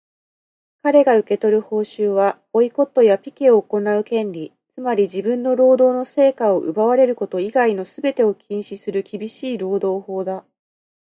[0.81, 10.43] かれが受け取る報酬は、ボイコットやピケを行う権利、つまり自分の労働の成果を奪われること以外のすべてを禁止する厳しい労働法だ。